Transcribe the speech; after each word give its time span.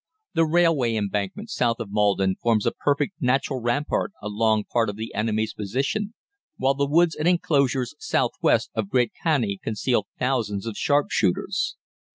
The 0.33 0.47
railway 0.47 0.95
embankment 0.95 1.51
south 1.51 1.79
of 1.79 1.91
Maldon 1.91 2.33
forms 2.41 2.65
a 2.65 2.71
perfect 2.71 3.21
natural 3.21 3.61
rampart 3.61 4.11
along 4.19 4.63
part 4.63 4.89
of 4.89 4.95
the 4.95 5.13
enemy's 5.13 5.53
position, 5.53 6.15
while 6.57 6.73
the 6.73 6.87
woods 6.89 7.15
and 7.15 7.27
enclosures 7.27 7.93
south 7.99 8.31
west 8.41 8.71
of 8.73 8.89
Great 8.89 9.11
Canney 9.23 9.61
conceal 9.61 10.07
thousands 10.17 10.65
of 10.65 10.75
sharpshooters. 10.75 11.75